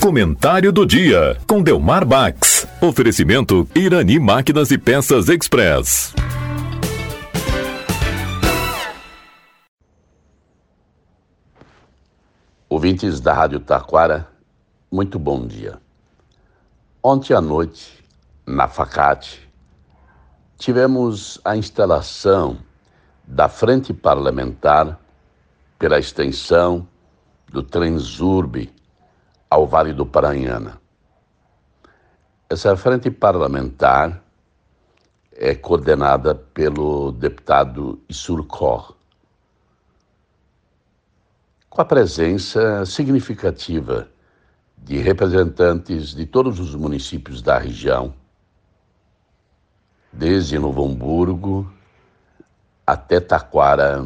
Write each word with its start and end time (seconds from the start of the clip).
Comentário 0.00 0.72
do 0.72 0.86
dia 0.86 1.36
com 1.46 1.62
Delmar 1.62 2.06
Bax. 2.06 2.66
Oferecimento 2.80 3.68
Irani 3.74 4.18
Máquinas 4.18 4.70
e 4.70 4.78
Peças 4.78 5.28
Express. 5.28 6.14
Ouvintes 12.68 13.20
da 13.20 13.32
Rádio 13.32 13.60
Taquara, 13.60 14.28
muito 14.90 15.18
bom 15.18 15.46
dia. 15.46 15.78
Ontem 17.02 17.34
à 17.34 17.40
noite, 17.40 18.04
na 18.46 18.68
Facate, 18.68 19.48
tivemos 20.56 21.40
a 21.44 21.56
instalação 21.56 22.58
da 23.26 23.48
Frente 23.48 23.92
Parlamentar 23.92 24.98
pela 25.78 25.98
extensão 25.98 26.86
do 27.50 27.62
Transurbe 27.62 28.72
ao 29.50 29.66
Vale 29.66 29.92
do 29.92 30.04
Paranhana. 30.04 30.80
Essa 32.48 32.76
frente 32.76 33.10
parlamentar 33.10 34.22
é 35.32 35.54
coordenada 35.54 36.34
pelo 36.34 37.12
deputado 37.12 38.02
Isurcor, 38.08 38.94
com 41.70 41.80
a 41.80 41.84
presença 41.84 42.84
significativa 42.84 44.08
de 44.76 44.98
representantes 44.98 46.14
de 46.14 46.26
todos 46.26 46.58
os 46.58 46.74
municípios 46.74 47.42
da 47.42 47.58
região, 47.58 48.14
desde 50.12 50.58
Novo 50.58 50.84
Hamburgo 50.84 51.70
até 52.86 53.20
Taquara, 53.20 54.02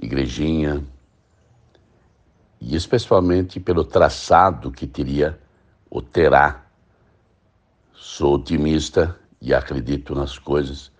Igrejinha, 0.00 0.84
e 2.60 2.76
especialmente 2.76 3.58
pelo 3.58 3.84
traçado 3.84 4.70
que 4.70 4.86
teria 4.86 5.38
ou 5.90 6.00
terá. 6.00 6.64
Sou 7.92 8.36
otimista 8.36 9.16
e 9.40 9.52
acredito 9.52 10.14
nas 10.14 10.38
coisas 10.38 10.92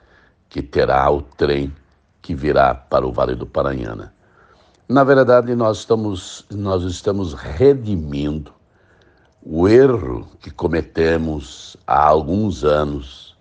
que 0.48 0.60
terá 0.60 1.08
o 1.10 1.22
trem 1.22 1.72
que 2.20 2.34
virá 2.34 2.74
para 2.74 3.06
o 3.06 3.12
Vale 3.12 3.34
do 3.34 3.46
Paranhana. 3.46 4.12
Na 4.88 5.04
verdade, 5.04 5.54
nós 5.54 5.78
estamos, 5.78 6.44
nós 6.50 6.82
estamos 6.82 7.32
redimindo 7.32 8.52
o 9.42 9.66
erro 9.66 10.28
que 10.40 10.50
cometemos 10.50 11.76
há 11.86 12.04
alguns 12.04 12.64
anos, 12.64 13.36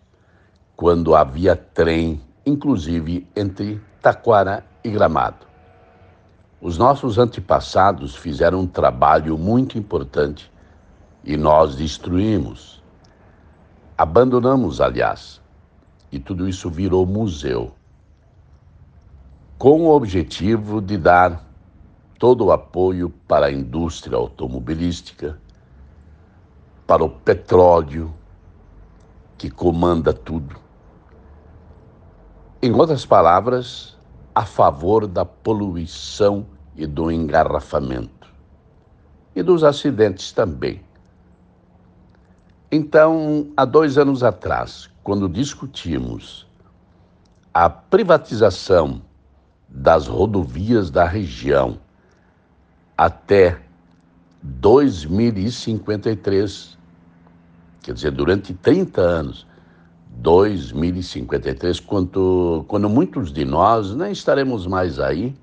quando 0.75 1.15
havia 1.15 1.55
trem, 1.55 2.21
inclusive 2.45 3.27
entre 3.35 3.81
Taquara 4.01 4.65
e 4.83 4.89
Gramado. 4.89 5.45
Os 6.61 6.77
nossos 6.77 7.17
antepassados 7.17 8.15
fizeram 8.15 8.61
um 8.61 8.67
trabalho 8.67 9.37
muito 9.37 9.77
importante 9.77 10.51
e 11.23 11.35
nós 11.37 11.75
destruímos. 11.75 12.81
Abandonamos, 13.97 14.81
aliás, 14.81 15.41
e 16.11 16.19
tudo 16.19 16.47
isso 16.47 16.69
virou 16.69 17.05
museu. 17.05 17.73
Com 19.57 19.81
o 19.81 19.95
objetivo 19.95 20.81
de 20.81 20.97
dar 20.97 21.43
todo 22.17 22.45
o 22.45 22.51
apoio 22.51 23.09
para 23.27 23.47
a 23.47 23.51
indústria 23.51 24.17
automobilística, 24.17 25.39
para 26.85 27.03
o 27.03 27.09
petróleo, 27.09 28.13
que 29.37 29.49
comanda 29.49 30.13
tudo. 30.13 30.55
Em 32.63 32.71
outras 32.73 33.07
palavras, 33.07 33.97
a 34.35 34.45
favor 34.45 35.07
da 35.07 35.25
poluição 35.25 36.45
e 36.75 36.85
do 36.85 37.11
engarrafamento 37.11 38.29
e 39.35 39.41
dos 39.41 39.63
acidentes 39.63 40.31
também. 40.31 40.79
Então, 42.71 43.47
há 43.57 43.65
dois 43.65 43.97
anos 43.97 44.21
atrás, 44.21 44.91
quando 45.03 45.27
discutimos 45.27 46.45
a 47.51 47.67
privatização 47.67 49.01
das 49.67 50.05
rodovias 50.05 50.91
da 50.91 51.05
região 51.05 51.79
até 52.95 53.59
2053, 54.43 56.77
quer 57.81 57.95
dizer, 57.95 58.11
durante 58.11 58.53
30 58.53 59.01
anos, 59.01 59.47
2053, 60.21 61.79
quando, 61.79 62.63
quando 62.67 62.87
muitos 62.87 63.33
de 63.33 63.43
nós 63.43 63.95
nem 63.95 64.11
estaremos 64.11 64.67
mais 64.67 64.99
aí, 64.99 65.35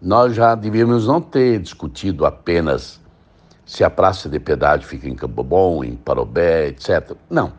nós 0.00 0.34
já 0.34 0.54
devíamos 0.54 1.06
não 1.06 1.22
ter 1.22 1.58
discutido 1.60 2.26
apenas 2.26 3.00
se 3.64 3.82
a 3.82 3.88
praça 3.88 4.28
de 4.28 4.38
pedágio 4.38 4.86
fica 4.86 5.08
em 5.08 5.14
Campo 5.14 5.42
Bom, 5.42 5.82
em 5.82 5.96
Parobé, 5.96 6.68
etc. 6.68 7.16
Não. 7.30 7.54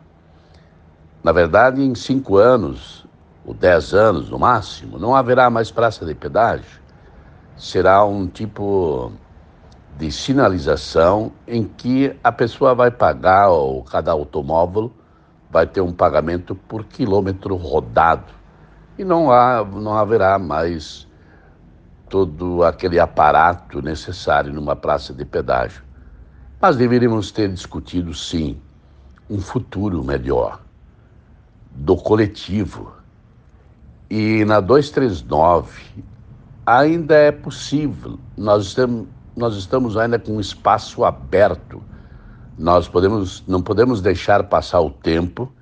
Na 1.22 1.32
verdade, 1.32 1.82
em 1.82 1.94
cinco 1.96 2.36
anos, 2.36 3.04
ou 3.44 3.52
dez 3.52 3.92
anos 3.92 4.30
no 4.30 4.38
máximo, 4.38 5.00
não 5.00 5.16
haverá 5.16 5.50
mais 5.50 5.72
praça 5.72 6.06
de 6.06 6.14
pedágio. 6.14 6.80
Será 7.56 8.04
um 8.04 8.28
tipo 8.28 9.10
de 9.98 10.12
sinalização 10.12 11.32
em 11.44 11.64
que 11.64 12.16
a 12.22 12.30
pessoa 12.30 12.72
vai 12.72 12.92
pagar, 12.92 13.48
ou 13.48 13.82
cada 13.82 14.12
automóvel 14.12 14.92
vai 15.50 15.66
ter 15.66 15.80
um 15.80 15.92
pagamento 15.92 16.54
por 16.54 16.84
quilômetro 16.84 17.56
rodado. 17.56 18.32
E 18.98 19.04
não, 19.04 19.30
há, 19.30 19.64
não 19.64 19.96
haverá 19.96 20.38
mais 20.38 21.06
todo 22.08 22.62
aquele 22.64 22.98
aparato 22.98 23.80
necessário 23.80 24.52
numa 24.52 24.74
praça 24.74 25.12
de 25.12 25.24
pedágio. 25.24 25.82
Mas 26.60 26.76
deveríamos 26.76 27.30
ter 27.30 27.48
discutido, 27.48 28.12
sim, 28.14 28.60
um 29.30 29.40
futuro 29.40 30.02
melhor 30.02 30.60
do 31.70 31.96
coletivo. 31.96 32.92
E 34.10 34.44
na 34.44 34.58
239 34.58 36.04
ainda 36.66 37.14
é 37.14 37.30
possível, 37.30 38.18
nós 38.36 38.66
estamos, 38.66 39.06
nós 39.36 39.54
estamos 39.54 39.96
ainda 39.96 40.18
com 40.18 40.32
um 40.32 40.40
espaço 40.40 41.04
aberto 41.04 41.82
nós 42.58 42.88
podemos, 42.88 43.44
não 43.46 43.62
podemos 43.62 44.00
deixar 44.02 44.42
passar 44.44 44.80
o 44.80 44.90
tempo 44.90 45.52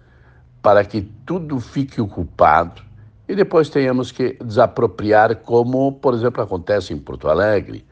para 0.62 0.84
que 0.84 1.02
tudo 1.02 1.60
fique 1.60 2.00
ocupado 2.00 2.82
e 3.28 3.34
depois 3.34 3.68
tenhamos 3.68 4.10
que 4.10 4.36
desapropriar, 4.42 5.36
como, 5.36 5.92
por 5.92 6.14
exemplo, 6.14 6.42
acontece 6.42 6.94
em 6.94 6.98
Porto 6.98 7.28
Alegre, 7.28 7.84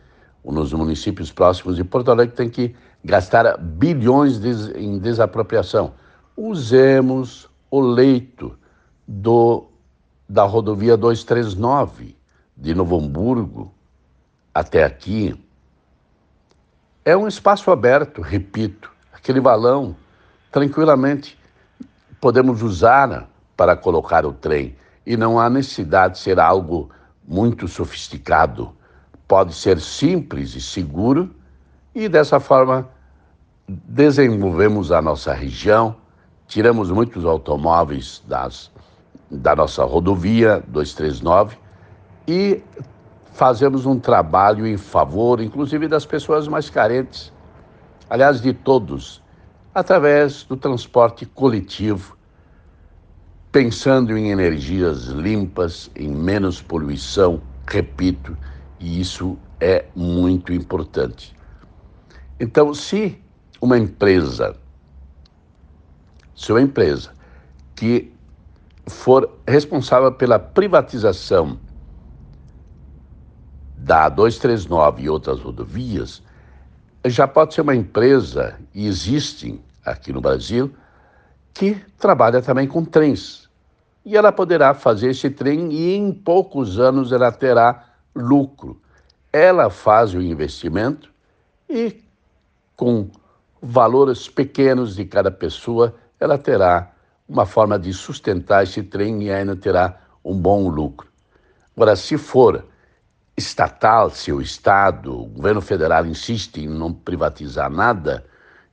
nos 0.45 0.73
municípios 0.73 1.33
próximos 1.33 1.77
de 1.77 1.85
Porto 1.85 2.11
Alegre, 2.11 2.35
tem 2.35 2.49
que 2.49 2.75
gastar 3.05 3.59
bilhões 3.59 4.39
de, 4.39 4.79
em 4.79 4.99
desapropriação. 4.99 5.95
Usemos 6.37 7.49
o 7.71 7.81
leito 7.81 8.57
do, 9.07 9.67
da 10.29 10.45
rodovia 10.45 10.97
239 10.97 12.17
de 12.57 12.75
Novo 12.75 12.99
Hamburgo 12.99 13.75
até 14.55 14.85
aqui. 14.85 15.35
É 17.05 17.17
um 17.17 17.27
espaço 17.27 17.71
aberto, 17.71 18.23
repito, 18.23 18.94
aquele 19.15 19.41
balão, 19.41 19.97
tranquilamente 20.51 21.39
podemos 22.21 22.63
usar 22.63 23.29
para 23.57 23.77
colocar 23.77 24.27
o 24.27 24.33
trem 24.33 24.77
e 25.07 25.17
não 25.17 25.39
há 25.39 25.49
necessidade 25.49 26.15
de 26.15 26.21
ser 26.21 26.41
algo 26.41 26.91
muito 27.27 27.69
sofisticado. 27.69 28.75
Pode 29.29 29.55
ser 29.55 29.81
simples 29.81 30.55
e 30.55 30.61
seguro 30.61 31.35
e 31.95 32.09
dessa 32.09 32.41
forma 32.41 32.89
desenvolvemos 33.67 34.93
a 34.93 35.01
nossa 35.01 35.33
região, 35.33 35.97
tiramos 36.47 36.91
muitos 36.91 37.25
automóveis 37.25 38.23
das, 38.27 38.71
da 39.31 39.57
nossa 39.57 39.85
rodovia 39.85 40.63
239 40.69 41.57
e 42.27 42.63
fazemos 43.33 43.87
um 43.87 43.99
trabalho 43.99 44.67
em 44.67 44.77
favor, 44.77 45.41
inclusive 45.41 45.89
das 45.89 46.07
pessoas 46.07 46.47
mais 46.47 46.71
carentes, 46.71 47.33
aliás, 48.09 48.41
de 48.41 48.53
todos, 48.53 49.23
através 49.75 50.45
do 50.45 50.57
transporte 50.57 51.27
coletivo, 51.27 52.17
pensando 53.51 54.17
em 54.17 54.31
energias 54.31 55.07
limpas, 55.07 55.91
em 55.95 56.09
menos 56.09 56.61
poluição, 56.61 57.41
repito, 57.67 58.37
e 58.81 59.01
isso 59.01 59.39
é 59.61 59.87
muito 59.95 60.53
importante. 60.53 61.35
Então, 62.39 62.75
se 62.75 63.23
uma 63.61 63.79
empresa, 63.79 64.57
se 66.35 66.53
uma 66.53 66.61
empresa 66.61 67.13
que 67.75 68.13
for 68.87 69.31
responsável 69.47 70.13
pela 70.13 70.39
privatização 70.39 71.59
da 73.77 74.09
239 74.09 75.03
e 75.03 75.09
outras 75.09 75.41
rodovias, 75.41 76.23
já 77.05 77.29
pode 77.29 77.55
ser 77.55 77.61
uma 77.61 77.75
empresa, 77.75 78.59
e 78.75 78.87
existem 78.87 79.61
aqui 79.85 80.13
no 80.13 80.21
Brasil, 80.21 80.73
que 81.53 81.77
trabalha 81.99 82.41
também 82.41 82.67
com 82.67 82.85
trens. 82.85 83.49
E 84.05 84.17
ela 84.17 84.33
poderá 84.33 84.75
fazer 84.75 85.11
esse 85.11 85.31
trem 85.31 85.73
e 85.73 85.95
em 85.95 86.13
poucos 86.13 86.79
anos 86.79 87.13
ela 87.13 87.31
terá 87.31 87.85
lucro. 88.15 88.81
ela 89.33 89.69
faz 89.69 90.15
o 90.15 90.21
investimento 90.21 91.11
e 91.69 92.01
com 92.77 93.11
valores 93.61 94.29
pequenos 94.29 94.95
de 94.95 95.05
cada 95.05 95.31
pessoa, 95.31 95.95
ela 96.21 96.39
terá 96.39 96.93
uma 97.29 97.45
forma 97.45 97.77
de 97.77 97.93
sustentar 97.93 98.63
esse 98.63 98.83
trem 98.83 99.25
e 99.25 99.33
ainda 99.33 99.57
terá 99.57 99.99
um 100.25 100.39
bom 100.39 100.69
lucro. 100.69 101.09
Agora, 101.75 101.97
se 101.97 102.17
for 102.17 102.65
estatal, 103.37 104.11
se 104.11 104.33
o 104.33 104.41
Estado, 104.41 105.23
o 105.23 105.27
governo 105.27 105.61
federal 105.61 106.07
insiste 106.07 106.59
em 106.59 106.69
não 106.69 106.93
privatizar 106.93 107.71
nada, 107.71 108.25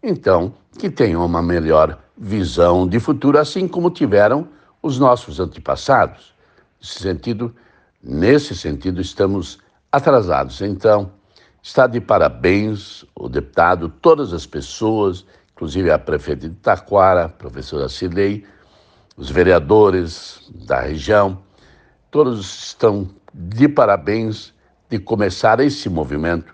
então 0.04 0.54
que 0.78 0.90
tenham 0.90 1.26
uma 1.26 1.42
melhor 1.42 1.98
visão 2.18 2.88
de 2.88 3.00
futuro, 3.00 3.38
assim 3.38 3.68
como 3.68 3.90
tiveram 3.90 4.48
os 4.82 5.00
nossos 5.00 5.40
antepassados. 5.40 6.34
Nesse 6.80 7.00
sentido, 7.00 7.56
nesse 8.02 8.56
sentido 8.56 9.02
estamos 9.02 9.60
atrasados. 9.92 10.62
Então, 10.62 11.12
está 11.62 11.88
de 11.88 12.00
parabéns 12.00 13.06
o 13.16 13.28
deputado, 13.28 13.90
todas 13.90 14.34
as 14.34 14.46
pessoas, 14.46 15.26
inclusive 15.54 15.92
a 15.92 16.00
prefeita 16.00 16.50
de 16.50 16.56
Taquara, 16.56 17.26
a 17.26 17.30
professora 17.30 17.90
Cilei, 17.90 18.46
os 19.18 19.30
vereadores 19.30 20.50
da 20.66 20.82
região, 20.82 21.40
todos 22.10 22.40
estão 22.66 23.10
de 23.34 23.68
parabéns 23.68 24.54
de 24.90 25.00
começar 25.00 25.60
esse 25.60 25.90
movimento 25.90 26.54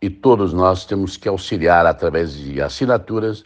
e 0.00 0.10
todos 0.10 0.52
nós 0.52 0.84
temos 0.84 1.16
que 1.16 1.28
auxiliar 1.28 1.86
através 1.86 2.34
de 2.34 2.60
assinaturas 2.60 3.44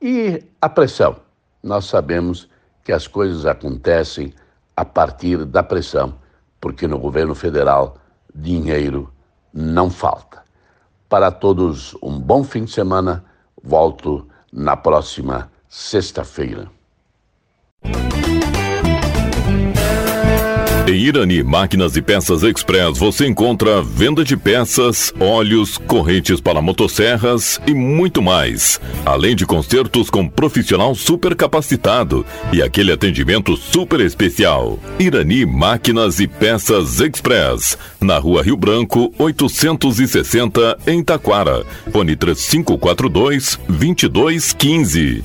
e 0.00 0.42
a 0.60 0.68
pressão. 0.68 1.16
Nós 1.62 1.86
sabemos 1.86 2.48
que 2.84 2.92
as 2.92 3.06
coisas 3.06 3.44
acontecem 3.44 4.32
a 4.76 4.84
partir 4.84 5.44
da 5.44 5.62
pressão, 5.62 6.14
porque 6.60 6.86
no 6.86 6.98
governo 6.98 7.34
federal 7.34 7.96
dinheiro 8.34 9.12
não 9.52 9.90
falta. 9.90 10.44
Para 11.08 11.30
todos, 11.30 11.96
um 12.02 12.18
bom 12.18 12.44
fim 12.44 12.64
de 12.64 12.72
semana. 12.72 13.24
Volto 13.62 14.28
na 14.52 14.76
próxima 14.76 15.50
sexta-feira. 15.68 16.70
Em 20.86 20.94
Irani 20.94 21.42
Máquinas 21.42 21.96
e 21.96 22.00
Peças 22.00 22.44
Express 22.44 22.96
você 22.96 23.26
encontra 23.26 23.82
venda 23.82 24.24
de 24.24 24.36
peças, 24.36 25.12
óleos, 25.18 25.78
correntes 25.78 26.40
para 26.40 26.62
motosserras 26.62 27.60
e 27.66 27.74
muito 27.74 28.22
mais. 28.22 28.80
Além 29.04 29.34
de 29.34 29.44
consertos 29.44 30.08
com 30.08 30.28
profissional 30.28 30.94
super 30.94 31.34
capacitado 31.34 32.24
e 32.52 32.62
aquele 32.62 32.92
atendimento 32.92 33.56
super 33.56 33.98
especial. 33.98 34.78
Irani 34.96 35.44
Máquinas 35.44 36.20
e 36.20 36.28
Peças 36.28 37.00
Express, 37.00 37.76
na 38.00 38.18
Rua 38.18 38.44
Rio 38.44 38.56
Branco, 38.56 39.12
860 39.18 40.78
em 40.86 41.02
Taquara. 41.02 41.66
Fone 41.90 42.14
3542 42.14 43.58
2215. 43.68 45.24